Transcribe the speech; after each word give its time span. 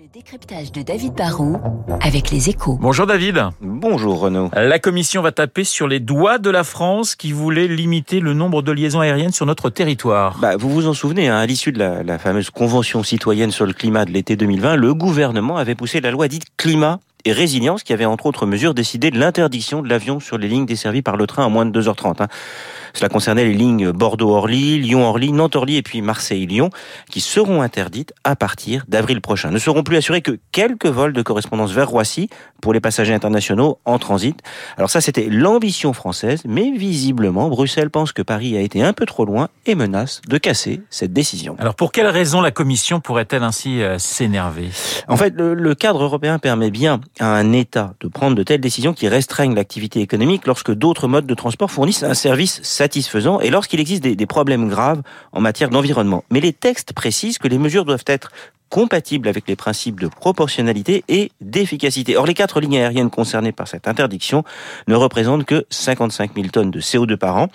Le 0.00 0.08
décryptage 0.14 0.72
de 0.72 0.80
David 0.80 1.12
Barrault 1.12 1.58
avec 2.00 2.30
les 2.30 2.48
échos. 2.48 2.78
Bonjour 2.80 3.06
David. 3.06 3.50
Bonjour 3.60 4.18
Renaud. 4.18 4.48
La 4.54 4.78
Commission 4.78 5.20
va 5.20 5.30
taper 5.30 5.62
sur 5.62 5.86
les 5.88 6.00
doigts 6.00 6.38
de 6.38 6.48
la 6.48 6.64
France 6.64 7.14
qui 7.14 7.32
voulait 7.32 7.68
limiter 7.68 8.20
le 8.20 8.32
nombre 8.32 8.62
de 8.62 8.72
liaisons 8.72 9.00
aériennes 9.00 9.32
sur 9.32 9.44
notre 9.44 9.68
territoire. 9.68 10.38
Bah, 10.38 10.56
vous 10.56 10.70
vous 10.70 10.86
en 10.86 10.94
souvenez, 10.94 11.28
hein, 11.28 11.36
à 11.36 11.44
l'issue 11.44 11.70
de 11.70 11.78
la, 11.78 12.02
la 12.02 12.18
fameuse 12.18 12.48
Convention 12.48 13.02
citoyenne 13.02 13.50
sur 13.50 13.66
le 13.66 13.74
climat 13.74 14.06
de 14.06 14.10
l'été 14.12 14.36
2020, 14.36 14.76
le 14.76 14.94
gouvernement 14.94 15.58
avait 15.58 15.74
poussé 15.74 16.00
la 16.00 16.12
loi 16.12 16.28
dite 16.28 16.46
climat 16.56 16.98
et 17.24 17.32
résilience 17.32 17.82
qui 17.82 17.92
avait 17.92 18.04
entre 18.04 18.26
autres 18.26 18.46
mesures 18.46 18.74
décidé 18.74 19.10
de 19.10 19.18
l'interdiction 19.18 19.82
de 19.82 19.88
l'avion 19.88 20.20
sur 20.20 20.38
les 20.38 20.48
lignes 20.48 20.66
desservies 20.66 21.02
par 21.02 21.16
le 21.16 21.26
train 21.26 21.44
en 21.44 21.50
moins 21.50 21.66
de 21.66 21.80
2h30. 21.80 22.22
Hein. 22.22 22.28
Cela 22.94 23.08
concernait 23.08 23.44
les 23.44 23.54
lignes 23.54 23.92
Bordeaux-Orly, 23.92 24.78
Lyon-Orly, 24.80 25.32
Nantes-Orly 25.32 25.76
et 25.76 25.82
puis 25.82 26.02
Marseille-Lyon 26.02 26.70
qui 27.10 27.20
seront 27.20 27.62
interdites 27.62 28.12
à 28.24 28.36
partir 28.36 28.84
d'avril 28.88 29.20
prochain. 29.20 29.50
Ne 29.50 29.58
seront 29.58 29.82
plus 29.82 29.96
assurés 29.96 30.22
que 30.22 30.38
quelques 30.52 30.86
vols 30.86 31.12
de 31.12 31.22
correspondance 31.22 31.72
vers 31.72 31.88
Roissy 31.88 32.28
pour 32.60 32.72
les 32.72 32.80
passagers 32.80 33.14
internationaux 33.14 33.78
en 33.84 33.98
transit. 33.98 34.38
Alors 34.76 34.90
ça 34.90 35.00
c'était 35.00 35.28
l'ambition 35.30 35.92
française, 35.92 36.42
mais 36.46 36.70
visiblement 36.72 37.48
Bruxelles 37.48 37.90
pense 37.90 38.12
que 38.12 38.22
Paris 38.22 38.56
a 38.56 38.60
été 38.60 38.82
un 38.82 38.92
peu 38.92 39.06
trop 39.06 39.24
loin 39.24 39.48
et 39.66 39.74
menace 39.74 40.20
de 40.28 40.38
casser 40.38 40.82
cette 40.90 41.12
décision. 41.12 41.56
Alors 41.58 41.74
pour 41.74 41.92
quelle 41.92 42.08
raison 42.08 42.40
la 42.40 42.50
Commission 42.50 43.00
pourrait-elle 43.00 43.42
ainsi 43.42 43.82
euh, 43.82 43.98
s'énerver? 43.98 44.70
En 45.08 45.16
fait, 45.16 45.34
le 45.36 45.74
cadre 45.74 46.02
européen 46.02 46.38
permet 46.38 46.70
bien 46.70 47.00
à 47.18 47.26
un 47.26 47.52
État 47.52 47.94
de 48.00 48.08
prendre 48.08 48.36
de 48.36 48.42
telles 48.42 48.60
décisions 48.60 48.94
qui 48.94 49.08
restreignent 49.08 49.54
l'activité 49.54 50.00
économique 50.00 50.46
lorsque 50.46 50.72
d'autres 50.72 51.08
modes 51.08 51.26
de 51.26 51.34
transport 51.34 51.70
fournissent 51.70 52.02
un 52.02 52.14
service 52.14 52.62
satisfaisant 52.62 53.40
et 53.40 53.50
lorsqu'il 53.50 53.80
existe 53.80 54.02
des, 54.02 54.26
problèmes 54.26 54.68
graves 54.68 55.02
en 55.32 55.40
matière 55.40 55.70
d'environnement. 55.70 56.24
Mais 56.30 56.40
les 56.40 56.52
textes 56.52 56.92
précisent 56.92 57.38
que 57.38 57.48
les 57.48 57.58
mesures 57.58 57.84
doivent 57.84 58.04
être 58.06 58.30
compatibles 58.68 59.28
avec 59.28 59.48
les 59.48 59.56
principes 59.56 60.00
de 60.00 60.06
proportionnalité 60.06 61.04
et 61.08 61.32
d'efficacité. 61.40 62.16
Or, 62.16 62.24
les 62.24 62.34
quatre 62.34 62.60
lignes 62.60 62.78
aériennes 62.78 63.10
concernées 63.10 63.52
par 63.52 63.66
cette 63.66 63.88
interdiction 63.88 64.44
ne 64.86 64.94
représentent 64.94 65.44
que 65.44 65.66
55 65.70 66.30
000 66.34 66.48
tonnes 66.48 66.70
de 66.70 66.80
CO2 66.80 67.16
par 67.16 67.36
an. 67.36 67.48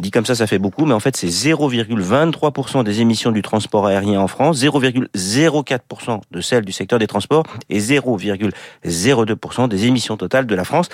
Dit 0.00 0.10
comme 0.10 0.24
ça, 0.24 0.34
ça 0.34 0.46
fait 0.46 0.58
beaucoup, 0.58 0.86
mais 0.86 0.94
en 0.94 1.00
fait, 1.00 1.14
c'est 1.14 1.26
0,23% 1.26 2.84
des 2.84 3.02
émissions 3.02 3.32
du 3.32 3.42
transport 3.42 3.86
aérien 3.86 4.18
en 4.18 4.28
France, 4.28 4.58
0,04% 4.58 6.20
de 6.30 6.40
celles 6.40 6.64
du 6.64 6.72
secteur 6.72 6.98
des 6.98 7.06
transports 7.06 7.42
et 7.68 7.80
0,02% 7.80 9.68
des 9.68 9.86
émissions 9.86 10.16
totales 10.16 10.46
de 10.46 10.54
la 10.54 10.64
France. 10.64 10.88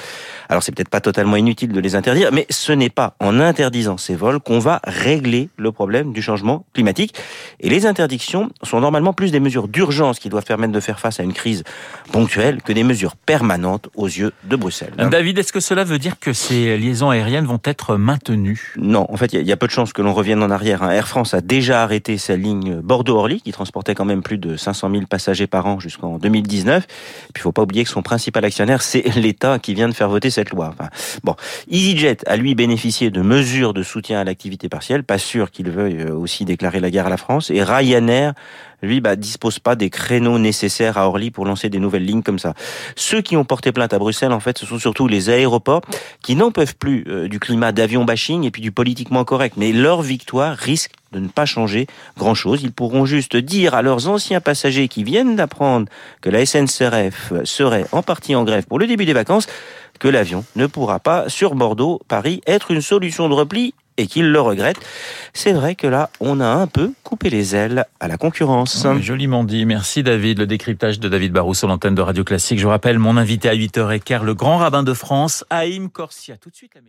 Alors, 0.48 0.64
c'est 0.64 0.72
peut-être 0.72 0.88
pas 0.88 1.00
totalement 1.00 1.36
inutile 1.36 1.70
de 1.70 1.78
les 1.78 1.94
interdire, 1.94 2.30
mais 2.32 2.46
ce 2.50 2.72
n'est 2.72 2.90
pas 2.90 3.14
en 3.20 3.38
interdisant 3.38 3.96
ces 3.96 4.16
vols 4.16 4.40
qu'on 4.40 4.58
va 4.58 4.80
régler 4.84 5.50
le 5.56 5.70
problème 5.70 6.12
du 6.12 6.20
changement 6.20 6.64
climatique. 6.72 7.14
Et 7.60 7.68
les 7.68 7.86
interdictions 7.86 8.50
sont 8.64 8.80
normalement 8.80 9.12
plus 9.12 9.30
des 9.30 9.38
mesures 9.38 9.68
d'urgence 9.68 10.18
qui 10.18 10.30
doivent 10.30 10.44
permettre 10.44 10.72
de 10.72 10.80
faire 10.80 10.98
face 10.98 11.20
à 11.20 11.22
une 11.22 11.32
crise 11.32 11.62
ponctuelle 12.10 12.60
que 12.60 12.72
des 12.72 12.82
mesures 12.82 13.14
permanentes 13.14 13.88
aux 13.94 14.06
yeux 14.06 14.32
de 14.44 14.56
Bruxelles. 14.56 14.94
David, 14.98 15.38
est-ce 15.38 15.52
que 15.52 15.60
cela 15.60 15.84
veut 15.84 16.00
dire 16.00 16.18
que 16.18 16.32
ces 16.32 16.76
liaisons 16.76 17.10
aériennes 17.10 17.46
vont 17.46 17.60
être 17.64 17.96
maintenues? 17.96 18.74
Non, 18.76 18.95
en 18.96 19.16
fait, 19.16 19.32
il 19.32 19.42
y, 19.42 19.52
a 19.52 19.56
peu 19.56 19.66
de 19.66 19.72
chances 19.72 19.92
que 19.92 20.02
l'on 20.02 20.12
revienne 20.12 20.42
en 20.42 20.50
arrière. 20.50 20.82
Hein. 20.82 20.90
Air 20.90 21.08
France 21.08 21.34
a 21.34 21.40
déjà 21.40 21.82
arrêté 21.82 22.18
sa 22.18 22.36
ligne 22.36 22.76
Bordeaux-Orly, 22.80 23.40
qui 23.40 23.52
transportait 23.52 23.94
quand 23.94 24.04
même 24.04 24.22
plus 24.22 24.38
de 24.38 24.56
500 24.56 24.90
000 24.90 25.06
passagers 25.06 25.46
par 25.46 25.66
an 25.66 25.80
jusqu'en 25.80 26.18
2019. 26.18 26.84
Et 26.84 26.86
puis, 27.32 27.40
il 27.40 27.40
faut 27.40 27.52
pas 27.52 27.62
oublier 27.62 27.84
que 27.84 27.90
son 27.90 28.02
principal 28.02 28.44
actionnaire, 28.44 28.82
c'est 28.82 29.02
l'État 29.16 29.58
qui 29.58 29.74
vient 29.74 29.88
de 29.88 29.94
faire 29.94 30.08
voter 30.08 30.30
cette 30.30 30.50
loi. 30.50 30.72
Enfin, 30.72 30.88
bon, 31.24 31.34
EasyJet 31.70 32.18
a 32.26 32.36
lui 32.36 32.54
bénéficié 32.54 33.10
de 33.10 33.22
mesures 33.22 33.74
de 33.74 33.82
soutien 33.82 34.20
à 34.20 34.24
l'activité 34.24 34.68
partielle. 34.68 35.04
Pas 35.04 35.18
sûr 35.18 35.50
qu'il 35.50 35.70
veuille 35.70 36.02
euh, 36.02 36.14
aussi 36.14 36.44
déclarer 36.44 36.80
la 36.80 36.90
guerre 36.90 37.06
à 37.06 37.10
la 37.10 37.16
France. 37.16 37.50
Et 37.50 37.62
Ryanair 37.62 38.34
lui, 38.82 39.00
bah, 39.00 39.16
dispose 39.16 39.58
pas 39.58 39.74
des 39.76 39.90
créneaux 39.90 40.38
nécessaires 40.38 40.98
à 40.98 41.08
Orly 41.08 41.30
pour 41.30 41.46
lancer 41.46 41.68
des 41.68 41.78
nouvelles 41.78 42.04
lignes 42.04 42.22
comme 42.22 42.38
ça. 42.38 42.54
Ceux 42.94 43.22
qui 43.22 43.36
ont 43.36 43.44
porté 43.44 43.72
plainte 43.72 43.92
à 43.92 43.98
Bruxelles, 43.98 44.32
en 44.32 44.40
fait, 44.40 44.58
ce 44.58 44.66
sont 44.66 44.78
surtout 44.78 45.08
les 45.08 45.30
aéroports 45.30 45.82
qui 46.22 46.36
n'en 46.36 46.50
peuvent 46.50 46.76
plus 46.76 47.04
euh, 47.08 47.28
du 47.28 47.40
climat 47.40 47.72
d'avion 47.72 48.04
bashing 48.04 48.44
et 48.44 48.50
puis 48.50 48.62
du 48.62 48.72
politiquement 48.72 49.24
correct. 49.24 49.54
Mais 49.56 49.72
leur 49.72 50.02
victoire 50.02 50.56
risque 50.56 50.92
de 51.12 51.20
ne 51.20 51.28
pas 51.28 51.46
changer 51.46 51.86
grand-chose. 52.18 52.62
Ils 52.62 52.72
pourront 52.72 53.06
juste 53.06 53.36
dire 53.36 53.74
à 53.74 53.82
leurs 53.82 54.08
anciens 54.08 54.40
passagers 54.40 54.88
qui 54.88 55.04
viennent 55.04 55.36
d'apprendre 55.36 55.86
que 56.20 56.30
la 56.30 56.44
SNCF 56.44 57.32
serait 57.44 57.86
en 57.92 58.02
partie 58.02 58.34
en 58.34 58.44
grève 58.44 58.66
pour 58.66 58.78
le 58.78 58.86
début 58.86 59.06
des 59.06 59.12
vacances 59.12 59.46
que 59.98 60.08
l'avion 60.08 60.44
ne 60.56 60.66
pourra 60.66 61.00
pas, 61.00 61.28
sur 61.28 61.54
Bordeaux-Paris, 61.54 62.42
être 62.46 62.70
une 62.70 62.82
solution 62.82 63.28
de 63.28 63.34
repli 63.34 63.74
et 63.96 64.06
qu'ils 64.06 64.30
le 64.30 64.40
regrettent. 64.40 64.80
C'est 65.32 65.52
vrai 65.52 65.74
que 65.74 65.86
là, 65.86 66.10
on 66.20 66.40
a 66.40 66.46
un 66.46 66.66
peu 66.66 66.92
coupé 67.02 67.30
les 67.30 67.54
ailes 67.54 67.84
à 68.00 68.08
la 68.08 68.16
concurrence. 68.16 68.86
Joliment 69.00 69.44
dit. 69.44 69.64
Merci 69.66 70.02
David. 70.02 70.38
Le 70.38 70.46
décryptage 70.46 71.00
de 71.00 71.08
David 71.08 71.32
Barrou 71.32 71.54
sur 71.54 71.68
l'antenne 71.68 71.94
de 71.94 72.02
Radio 72.02 72.24
Classique. 72.24 72.58
Je 72.58 72.66
rappelle 72.66 72.98
mon 72.98 73.16
invité 73.16 73.48
à 73.48 73.54
8h15, 73.54 74.22
le 74.22 74.34
grand 74.34 74.58
rabbin 74.58 74.82
de 74.82 74.92
France, 74.92 75.44
Haïm 75.50 75.90
Corsia. 75.90 76.36
Tout 76.36 76.50
de 76.50 76.56
suite 76.56 76.74
la 76.74 76.80